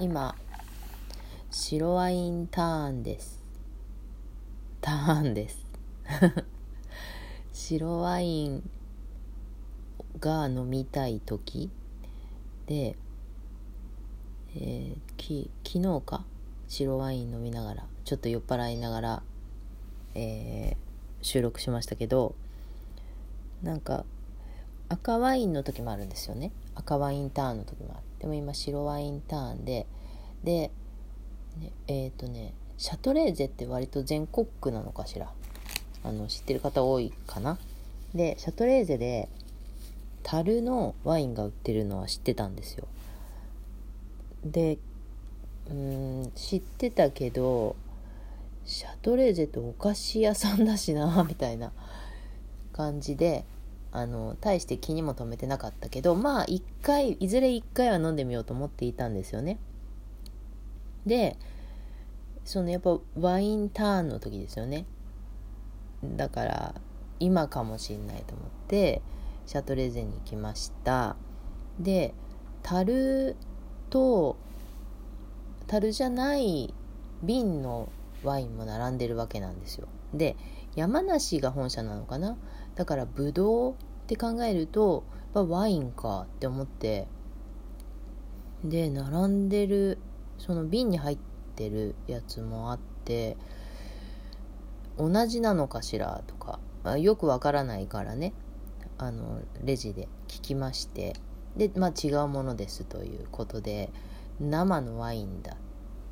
[0.00, 0.34] 今
[1.50, 3.42] 白ワインターンです。
[4.80, 5.64] ターンです。
[7.52, 8.70] 白ワイン
[10.18, 11.70] が飲みたい時
[12.66, 12.96] で、
[14.56, 16.24] えー、き昨日か？
[16.68, 19.22] 白ワイン飲みながらちょっと酔っ払いながら、
[20.14, 22.34] えー、収録しましたけど
[23.62, 24.06] なんか
[24.88, 26.50] 赤ワインの時もあるんですよね。
[26.74, 29.86] 赤ワインターンの時もあるでも今白ワインターンで
[30.44, 30.70] で、
[31.86, 35.32] えっ、ー、とねシャトレーゼって割と全国区なのかしら。
[36.04, 37.58] あの知ってる方多いかな。
[38.14, 39.28] でシャトレーゼで
[40.22, 42.86] 樽のワインが売ってるのは知ってたんですよ。
[44.44, 44.78] で
[45.70, 47.76] うん知ってたけど
[48.64, 51.72] シャトレーゼってお菓子屋さんだしなみたいな
[52.72, 53.44] 感じで
[53.92, 59.58] あの大して気にも留めてなかったけどまあ一回いずれ一回は飲んでみようと思っていたんですよね。
[61.04, 61.36] で
[62.44, 64.86] そのやっぱワインターンの時ですよね。
[66.02, 66.74] だから
[67.20, 69.02] 今かもしんないと思って
[69.46, 71.16] シャトレーゼに行きました。
[71.78, 72.14] で
[72.62, 73.36] 樽
[73.90, 74.36] と
[75.66, 76.74] 樽じゃない
[77.22, 77.88] 瓶の
[78.24, 79.86] ワインも並んでるわけなんですよ。
[80.14, 80.36] で
[80.74, 82.36] 山梨が本社なのかな？
[82.74, 87.06] だからブドウって考えるとやっぱワインかって思って
[88.64, 89.98] で並んでる
[90.38, 91.18] その瓶に入っ
[91.56, 93.36] てるやつもあって
[94.98, 98.32] 同じなのかしらとか、まあ、よくわからないからね
[98.98, 101.14] あのレジで聞きまして
[101.56, 103.90] でまあ違うものですということで
[104.40, 105.56] 生のワインだっ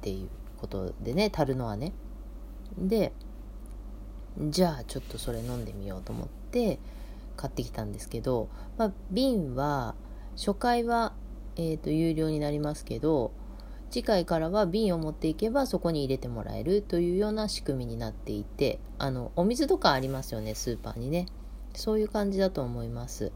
[0.00, 1.92] ていうことでね足るのはね。
[2.76, 3.12] で
[4.48, 6.78] じゃあちょっとそれ飲んでみようと思って
[7.36, 9.94] 買ってきたんですけど、まあ、瓶は
[10.36, 11.12] 初回は、
[11.56, 13.32] えーと、有料になりますけど
[13.90, 21.26] 次回からは瓶を持っていけばそこに入れてもらえるというような仕組みになっていてあのお水とかありますよねスーパーにね。
[21.74, 23.32] そういう感じだと思います。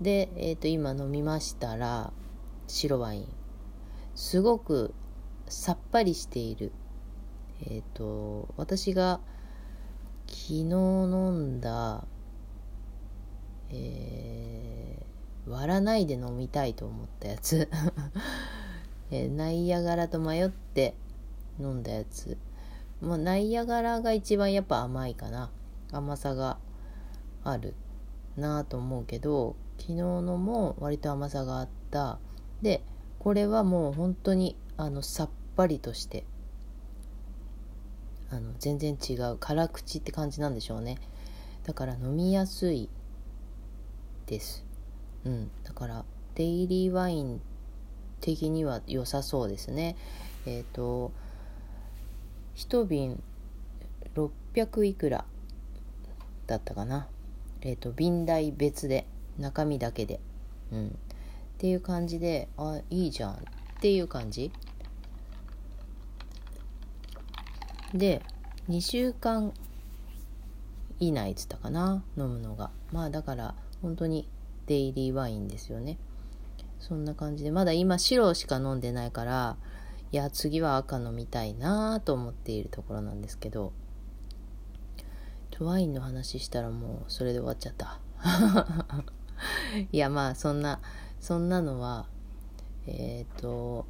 [0.00, 2.12] で、えーと今飲みましたら
[2.68, 3.28] 白ワイン。
[4.14, 4.94] すごく
[5.48, 6.72] さっぱりしている。
[7.60, 9.20] えっ、ー、と私が
[10.32, 12.04] 昨日飲んだ、
[13.70, 17.68] えー、割らないで飲みたいと思ったやつ、
[19.12, 20.94] えー、ナイアガラと迷って
[21.60, 22.38] 飲んだやつ。
[23.02, 25.50] もうナイアガラが一番やっぱ甘いかな。
[25.92, 26.58] 甘さが
[27.44, 27.74] ある
[28.36, 32.18] なと思うけど昨日のも割と甘さがあった。
[32.62, 32.82] で
[33.18, 36.24] これはもう本当にあのさっぱりとして
[38.32, 40.96] あの全然違う辛口って感じなんでしょうね。
[41.64, 42.88] だから飲みやすい
[44.24, 44.64] です。
[45.26, 45.50] うん。
[45.64, 46.04] だから
[46.34, 47.42] デイリーワイン
[48.22, 49.96] 的には良さそうですね。
[50.46, 51.12] えっ、ー、と
[52.56, 53.22] 1瓶
[54.14, 55.26] 600いくら
[56.46, 57.08] だったかな。
[57.60, 59.06] えっ、ー、と瓶代別で
[59.38, 60.20] 中身だけで。
[60.72, 60.86] うん。
[60.86, 60.90] っ
[61.58, 63.32] ていう感じであいいじゃん。
[63.34, 63.36] っ
[63.82, 64.50] ていう感じ。
[67.94, 68.22] で
[68.68, 69.52] 2週間
[71.00, 72.70] 以内っつったかな飲むのが。
[72.92, 74.28] まあだから本当に
[74.66, 75.98] デイリーワインですよね。
[76.78, 79.56] そんな感じでまだ今白しか飲んでないから
[80.10, 83.72] いや次は赤飲みたいなと思っているところなんですけど。
[85.64, 88.00] ワインの話したらもうそれで終わっちゃった。
[89.90, 90.80] いやまあそんな
[91.20, 92.06] そんなのは
[92.86, 93.86] えっ、ー、と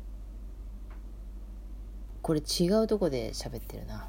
[2.22, 4.08] これ違うとこで喋ってるな。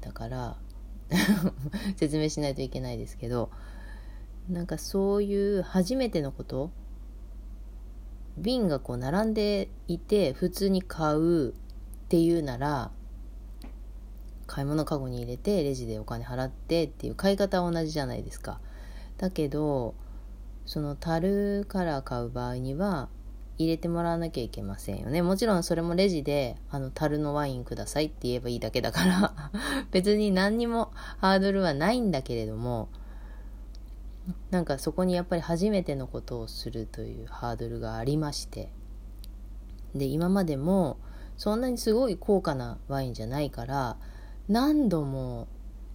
[0.00, 0.56] だから
[1.96, 3.50] 説明しないといけないですけど
[4.48, 6.70] なんかそういう初めてのこと
[8.38, 11.52] 瓶がこう並んでいて普通に買うっ
[12.08, 12.90] ていうなら
[14.46, 18.60] 買い物かごに入れてレジでお金払ってっていう買い方は同じじゃないですか。
[19.18, 19.94] だけど
[20.66, 23.08] その樽から買う場合には
[23.64, 25.20] 入れてもらわなきゃいけませんよね。
[25.20, 29.50] もちろんそれもレジで、あの、樽のワインくださいって言えばいいだけだから
[29.92, 32.88] 別に何にもハードルはないんだけれども、
[34.50, 38.72] なんかそこにやっぱり初めてのことをするというハードルがありまして、
[39.94, 40.96] で、今までも
[41.36, 43.98] そんなにすごい高価なワインじゃないから、
[44.48, 45.48] 何度も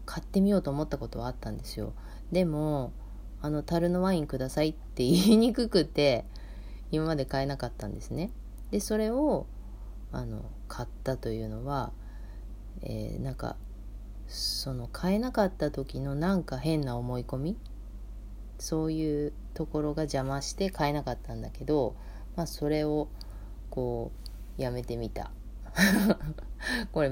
[0.06, 1.94] 買ってみようと思ったことはあったんですよ。
[2.32, 2.94] でも、
[3.42, 6.26] あの、樽のワインくださいって言いにくくて、
[6.92, 8.32] 今まで買えなかったんですね。
[8.72, 9.48] でそれを
[10.12, 11.92] あの買ったというのは、
[12.82, 13.58] えー、なんか
[14.28, 17.58] その買えなかった時のなんか変な思い込み？
[18.58, 21.96] そういうところが邪魔して買えなかったんだけど、
[22.36, 23.10] まあ、それを
[23.70, 24.12] こ
[24.58, 25.32] うやめてみた。
[26.94, 27.12] これ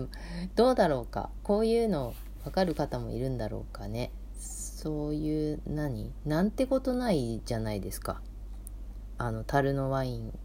[0.55, 1.29] どうだろうか？
[1.43, 2.13] こういうの
[2.45, 4.11] 分かる方もいるんだろうかね？
[4.37, 6.13] そういう何？
[6.25, 8.21] なんてことないじゃないですか。
[9.25, 10.37] あの樽のワイン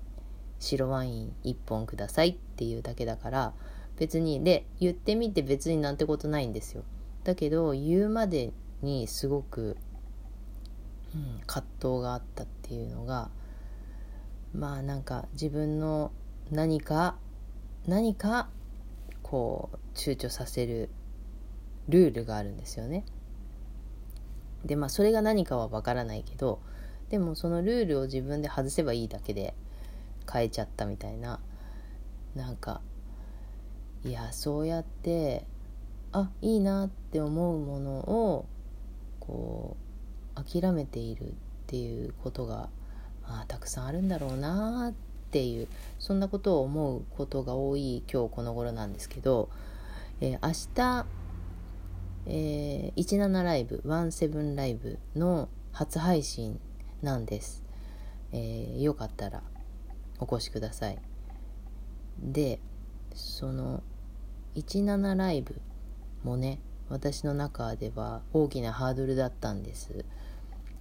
[0.60, 3.52] 白ワイン1本くださいっていうだけだから
[3.96, 6.84] 別にで言ってみて別になんてことないんですよ
[7.24, 8.52] だけど言うまで
[8.82, 9.76] にすごく、
[11.12, 13.30] うん、葛藤があったっていうのが
[14.54, 16.12] まあなんか自分の
[16.52, 17.16] 何か
[17.88, 18.48] 何か
[19.22, 20.88] こう躊躇させる
[21.88, 23.04] ルールがあるんですよね。
[24.64, 26.60] でまあそれが何かはわからないけど
[27.10, 29.54] でもそのルールを自分で外せばいいだけで
[30.30, 31.40] 変えちゃったみたいな。
[32.34, 32.80] なんか
[34.04, 35.44] いやそうやって
[36.12, 38.46] あいいなって思うものを
[39.18, 39.76] こ
[40.36, 41.32] う諦めているっ
[41.66, 42.68] ていうことが、
[43.26, 45.68] まあ、たくさんあるんだろうなっていう
[45.98, 49.50] そんなことを思うことが多い今日この頃なんですけど、
[50.20, 51.06] えー、明日、
[52.26, 56.60] えー、17ライブ17ライブの初配信
[57.02, 57.62] なんです、
[58.32, 59.42] えー、よかったら
[60.18, 60.98] お越しください。
[62.20, 62.60] で
[63.14, 63.82] その
[64.56, 65.60] 17ライブ
[66.24, 70.04] もね私の中では大きなハードルだったんです。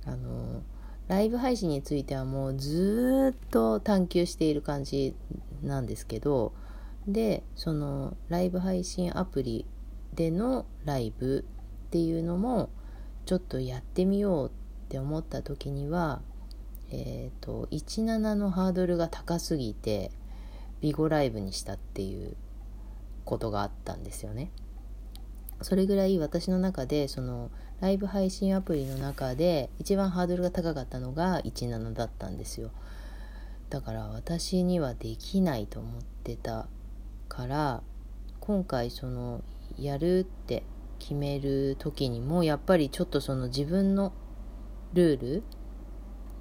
[0.05, 0.63] あの
[1.07, 5.15] ライブ配信についてはもうずっと探求している感じ
[5.61, 6.53] なんですけど
[7.07, 9.65] でそのライブ配信アプリ
[10.13, 11.45] でのライブ
[11.87, 12.69] っていうのも
[13.25, 14.51] ちょっとやってみよう
[14.87, 16.21] って思った時には
[16.89, 20.11] えっ、ー、と17のハードルが高すぎて
[20.79, 22.37] ビゴライブにしたっていう
[23.25, 24.49] ことがあったんですよね。
[25.61, 27.51] それぐらい私の中でその
[27.81, 32.69] ライブ配信アプリの中で一番ハードルが高かったのが17だったんですよ
[33.71, 36.67] だから私にはできないと思ってた
[37.27, 37.81] から
[38.39, 39.43] 今回その
[39.79, 40.61] やるって
[40.99, 44.13] 決める時にもやっぱりちょっとその自分の
[44.93, 45.43] ルール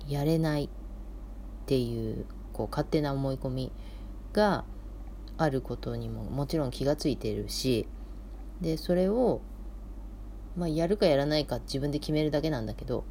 [0.09, 0.69] やれないっ
[1.67, 3.73] ていうこう勝手な思い込み
[4.33, 4.65] が
[5.37, 7.87] あることにももちろん気がついてるし
[8.61, 9.43] でそれを、
[10.57, 13.05] まあ、やるかやらないか自分で決めるだけなんだけど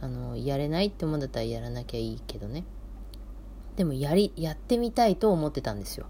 [0.00, 2.64] あのやれないって思うんだったらやらなきゃいいけどね。
[3.76, 6.06] でもやりやってみたいと思ってたんですよ。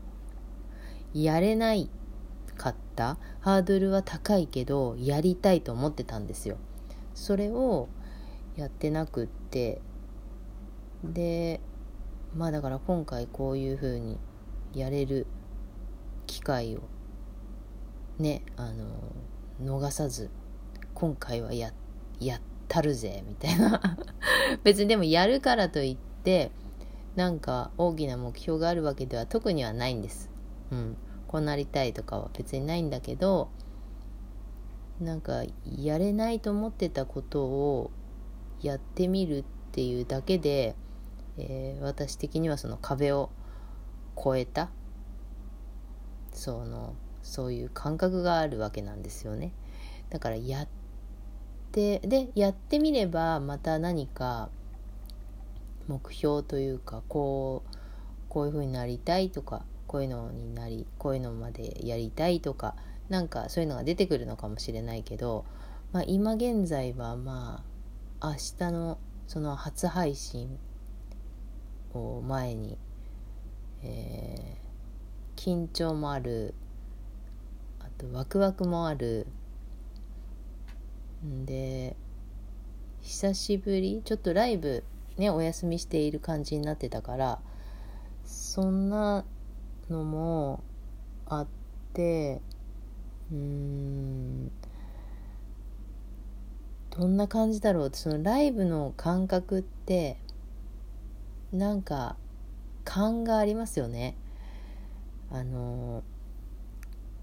[1.15, 1.88] やれない
[2.56, 3.19] かった？
[3.41, 6.56] ハードルは高いけどやりたいと思ってたんですよ。
[7.15, 7.88] それを
[8.56, 9.80] やってなくって
[11.02, 11.60] で
[12.36, 14.18] まあだから今回こういう風に
[14.72, 15.26] やれる
[16.26, 16.80] 機会を
[18.18, 18.86] ねあの
[19.62, 20.30] 逃さず
[20.94, 21.72] 今回はや
[22.20, 23.98] やったるぜみたいな
[24.62, 26.50] 別にでもやるからといって
[27.16, 30.30] なんか大きな目標があるわけでは特にはないんです。
[30.72, 30.96] うん、
[31.28, 33.48] こうなりたいとかは別にないんだけど
[35.00, 37.90] なんかやれないと思ってたことを
[38.64, 40.75] やってみるっていうだけで、
[41.37, 43.31] えー、私的にはその壁を
[44.19, 44.70] 越えた
[46.32, 49.52] そのそういう感覚があるわけなんですよね。
[50.11, 50.69] だからやっ
[51.72, 54.49] てでやってみればまた何か
[55.87, 57.76] 目標というかこう
[58.28, 62.76] こういう風になりたいとかこういうのになりこういうのまでやりたいとか
[63.09, 65.44] なんかそういうのが出てくるのかもしれないけど、
[65.92, 67.74] まあ、今現在はまあ
[68.26, 70.59] 明日のその初配信
[71.93, 72.78] を前に、
[73.83, 76.54] えー、緊張もある
[77.81, 79.26] あとワクワクもある。
[81.25, 81.97] んで
[83.00, 84.85] 久しぶりちょっとライブ
[85.16, 87.38] ねお休みしている感じになってたから
[88.25, 89.25] そんな
[89.90, 90.62] のも
[91.26, 91.47] あっ
[91.93, 92.40] て
[93.33, 94.50] うーん
[96.96, 100.16] どんな感じだろうってそのライブの感覚って
[101.52, 102.16] なんか
[102.84, 104.16] 勘がありますよね。
[105.30, 106.04] あの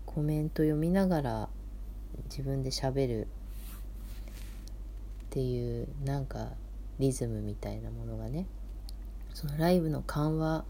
[0.05, 1.49] コメント読みながら
[2.29, 3.27] 自分でしゃべる。
[5.27, 6.49] っていうなんか
[6.99, 8.47] リズムみたいなものがね。
[9.33, 10.65] そのライブの緩和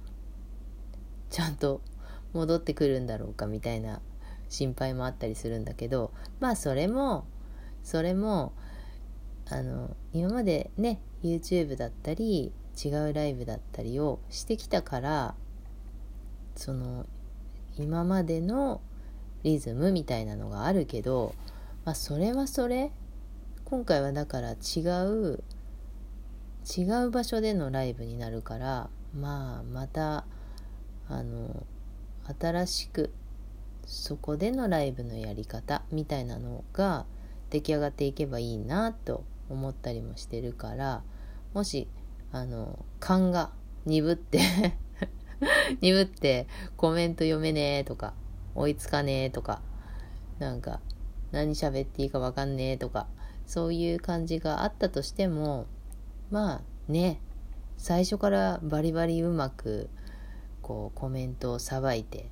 [1.32, 1.82] ちゃんと
[2.34, 4.02] 戻ってくるんだろうかみたいな
[4.50, 7.26] 心配もあったりするんだけどまあそれも
[7.84, 8.54] それも
[9.52, 15.36] あの今までね YouTube だったり違うライブだったりをしてきたから
[16.56, 17.06] その
[17.78, 18.82] 今までの
[19.44, 21.36] リズムみたいなのがあるけど、
[21.84, 22.92] まあ、それはそれ
[23.66, 25.44] 今回はだから違う
[26.78, 30.26] 違う場所でのライブになるからまあまた
[31.10, 31.66] あの
[32.40, 33.12] 新しく
[33.86, 37.06] そこでのライブのやり方みたいなのが
[37.50, 41.04] 出来上がっていけばいいなと思ったりもしてるから
[41.54, 41.88] もし
[42.32, 43.52] あの勘が
[43.86, 44.40] 鈍って
[45.82, 48.14] 鈍ってコメント読めねえとか
[48.56, 49.62] 追いつかねえとか
[50.40, 50.80] なんか
[51.32, 53.08] 何喋っていいかわかんねえとか
[53.46, 55.66] そういう感じがあったとしても
[56.30, 57.20] まあね
[57.78, 59.90] 最初からバリバリうまく
[60.62, 62.30] こうコメントをさばいて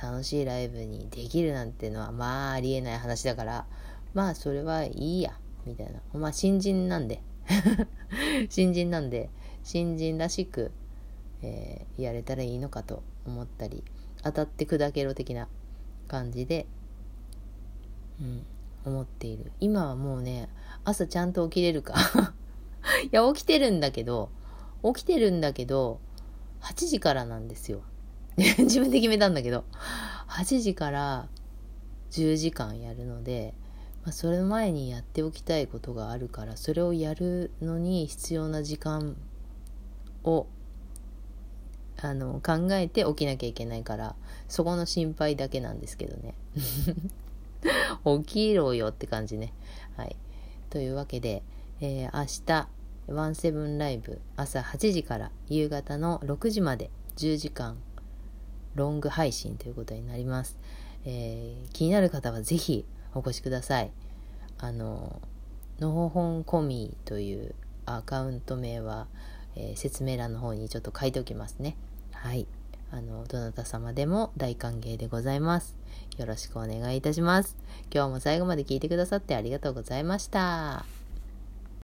[0.00, 3.66] 楽しいライブにできるなんてのはまあありえない話だから
[4.14, 5.38] まあそれはいいや。
[5.66, 6.00] みたいな。
[6.18, 7.22] まあ新人なんで。
[8.48, 9.30] 新人なんで
[9.62, 10.72] 新人らしく、
[11.42, 13.84] えー、やれたらいいのかと思ったり
[14.22, 15.48] 当たって砕けろ的な
[16.08, 16.66] 感じで、
[18.20, 18.46] うん、
[18.84, 19.52] 思っている。
[19.60, 20.48] 今はもうね
[20.84, 21.94] 朝ちゃんと起きれるか。
[23.04, 24.30] いや起きてるんだけど
[24.84, 25.98] 起きてるんだけど
[26.60, 27.82] 8時からなんですよ。
[28.36, 29.64] 自分で決めたんだけど
[30.28, 31.28] 8時から
[32.10, 33.54] 10時間やるので、
[34.06, 39.16] まあ、それ前にやっておきたいことがあるからそれをやるのに必要な時間
[40.22, 40.46] を
[42.00, 44.14] あの考えて起きなきゃいけないから
[44.46, 46.34] そこの心配だけなんですけどね。
[48.22, 49.52] 起きろよって感じね。
[49.96, 50.14] はい。
[50.70, 51.42] というわけで、
[51.80, 52.68] えー、明日
[53.12, 57.76] ワンセブンライブ朝8時から夕方の6時まで10時間
[58.76, 60.58] ロング配信ということになります、
[61.04, 62.84] えー、気になる方はぜひ
[63.16, 63.90] お越しください。
[64.58, 65.20] あの
[65.78, 67.54] のほほんこみという
[67.84, 69.06] アカウント名は、
[69.54, 71.76] えー、説明欄の方にちょっと書いておきますね。
[72.12, 72.46] はい。
[72.92, 75.76] あのどなた様でも大歓迎でございます。
[76.18, 77.56] よろしくお願いいたします。
[77.92, 80.95] 今日も最後まで聞いてくださってありがとうございました。